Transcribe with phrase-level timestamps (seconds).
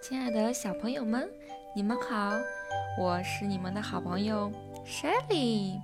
[0.00, 1.30] 亲爱的小朋友们，
[1.76, 2.32] 你们好，
[2.98, 4.50] 我是你们的好朋友
[4.86, 5.78] Shelly。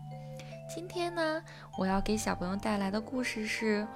[0.75, 1.43] 今天呢，
[1.79, 3.87] 我要给小朋友带来的故事是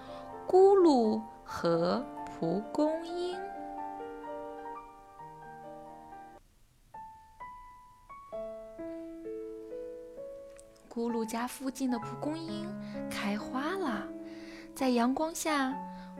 [0.50, 2.04] 《咕噜和
[2.38, 3.34] 蒲公英》。
[10.92, 12.68] 咕噜家附近的蒲公英
[13.10, 14.06] 开花了，
[14.74, 15.74] 在阳光下，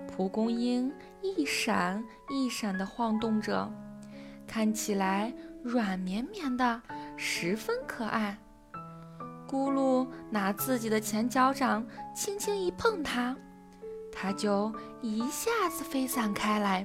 [0.09, 0.91] 蒲公英
[1.21, 3.71] 一闪一闪地晃动着。
[4.51, 5.33] 看起来
[5.63, 6.83] 软绵绵的，
[7.17, 8.37] 十分可爱。
[9.47, 11.87] 咕噜拿自己的前脚掌
[12.17, 13.37] 轻轻一碰它，
[14.11, 16.85] 它就一下子飞散开来。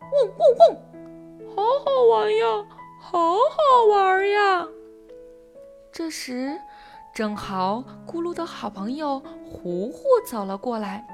[0.00, 2.46] 嗡嗡嗡，好好玩呀，
[3.00, 4.68] 好好玩呀！
[5.90, 6.56] 这时，
[7.12, 11.04] 正好咕噜的好朋友糊糊走了过来。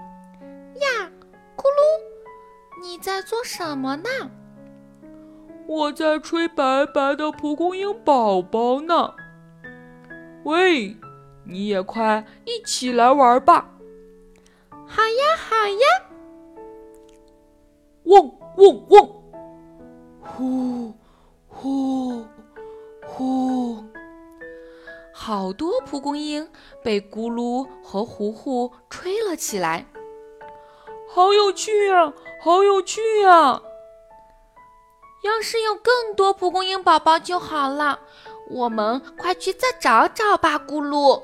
[0.74, 1.10] 呀，
[1.56, 4.10] 咕噜，你在做什么呢？
[5.66, 9.14] 我在吹白白的蒲公英宝宝呢。
[10.44, 10.96] 喂，
[11.44, 13.70] 你也快一起来玩吧！
[14.86, 15.80] 好呀，好呀！
[18.04, 19.08] 嗡嗡嗡，
[20.20, 20.94] 呼
[21.46, 22.24] 呼
[23.06, 23.84] 呼，
[25.12, 26.48] 好多蒲公英
[26.82, 29.86] 被咕噜和糊糊吹了起来，
[31.08, 32.12] 好有趣呀，
[32.42, 33.62] 好有趣呀！
[35.22, 37.98] 要是有更多蒲公英宝宝就好了，
[38.48, 41.22] 我们快去再找找吧，咕噜。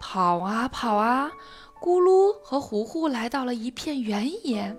[0.00, 1.30] 跑啊跑啊，
[1.80, 4.76] 咕噜和糊糊来到了一片原野。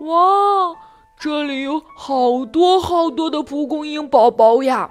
[0.00, 0.74] 哇，
[1.18, 4.90] 这里有好多好多的蒲公英宝宝呀！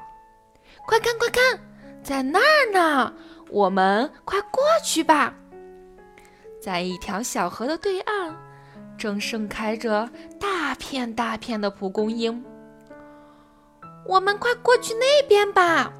[0.85, 1.59] 快看快看，
[2.03, 3.13] 在那儿呢，
[3.49, 5.33] 我们快过去吧。
[6.61, 8.35] 在一条小河的对岸。
[8.97, 12.43] 正盛开着大大片大片的蒲公英，
[14.05, 15.93] 我们快过去那边吧！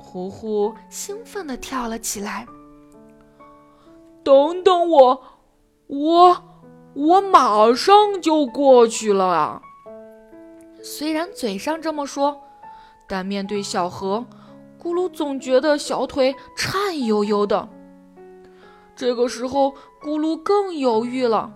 [0.00, 2.44] 糊糊兴奋地跳了起来。
[4.24, 5.22] 等等我，
[5.86, 6.42] 我
[6.92, 9.62] 我马上就过去了啊！
[10.82, 12.36] 虽然嘴上这么说，
[13.06, 14.26] 但面对小河，
[14.82, 17.68] 咕噜总觉得小腿颤悠悠的。
[18.96, 19.72] 这个时候，
[20.02, 21.52] 咕噜更犹豫了。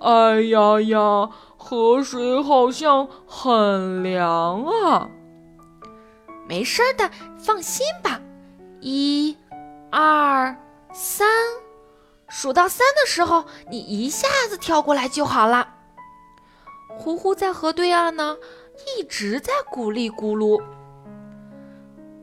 [0.00, 5.08] 哎呀呀，河水好像很凉啊！
[6.46, 8.20] 没事的，放心吧。
[8.80, 9.36] 一、
[9.90, 10.56] 二、
[10.92, 11.28] 三，
[12.28, 15.74] 数到三的时候，你一下子跳过来就好了。
[16.96, 18.36] 呼呼在河对岸呢，
[18.96, 20.62] 一直在鼓励咕噜。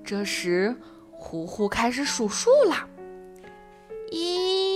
[0.03, 0.75] 这时，
[1.11, 2.75] 呼呼开始数数了：
[4.11, 4.74] 一、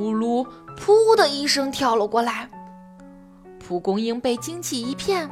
[0.00, 0.46] 咕噜
[0.78, 2.48] 噗的一声跳了过来，
[3.58, 5.28] 蒲公英被惊起一片，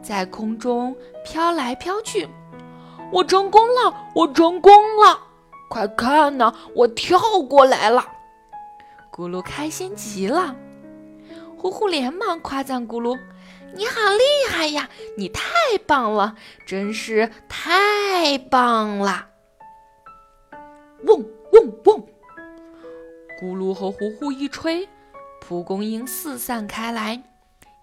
[0.00, 2.26] 在空中飘来飘去。
[3.12, 5.18] 我成功了，我成功了！
[5.68, 8.02] 快看呐，我跳过来了！
[9.12, 10.56] 咕噜开心极了，
[11.58, 13.18] 呼呼连忙夸赞咕噜
[13.76, 14.88] ：“你好厉害呀，
[15.18, 15.42] 你太
[15.86, 19.26] 棒了，真是太棒了！”
[21.04, 21.22] 嗡
[21.52, 22.06] 嗡嗡，
[23.40, 24.86] 咕噜和糊糊一吹，
[25.40, 27.22] 蒲公英四散开来，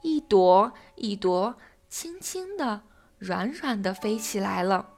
[0.03, 1.56] 一朵一朵
[1.90, 2.81] 轻轻的、
[3.18, 4.90] 软软的飞起来了。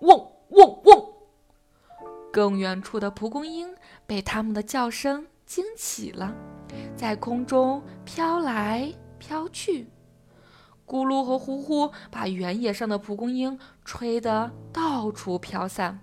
[0.00, 1.12] 嗡嗡嗡，
[2.32, 3.76] 更远处的蒲公英
[4.06, 6.34] 被它们的叫声惊起了，
[6.96, 9.90] 在空中飘来飘去。
[10.86, 16.00] 咕噜和糊糊把原野上的蒲公英吹得到处飘散。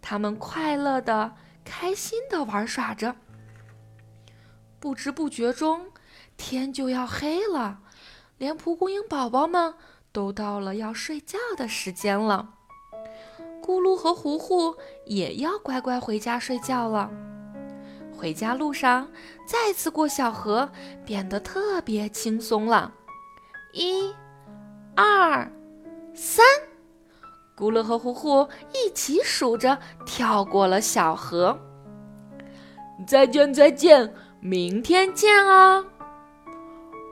[0.00, 1.32] 它们快乐的、
[1.66, 3.16] 开心的玩耍着，
[4.80, 5.90] 不知不觉中，
[6.38, 7.80] 天就要黑了，
[8.38, 9.74] 连蒲公英宝宝们
[10.12, 12.54] 都到了要睡觉的时间了。
[13.60, 17.10] 咕噜和糊糊也要乖乖回家睡觉了。
[18.16, 19.10] 回家路上，
[19.46, 20.70] 再次过小河，
[21.04, 22.94] 变得特别轻松了。
[23.74, 24.14] 一、
[24.94, 25.50] 二、
[26.14, 26.46] 三。
[27.56, 31.58] 咕噜和糊糊一起数着，跳过了小河。
[33.06, 35.82] 再见，再见，明天见啊！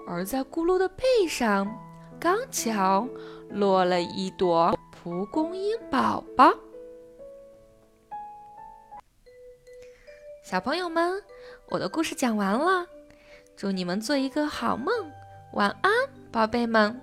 [0.06, 1.66] 而在咕噜的背上，
[2.20, 3.08] 刚巧
[3.48, 6.52] 落了一朵蒲公英宝宝。
[10.44, 11.22] 小朋友们，
[11.70, 12.86] 我的故事讲完了，
[13.56, 14.92] 祝你们做一个好梦，
[15.54, 15.90] 晚安，
[16.30, 17.00] 宝贝们。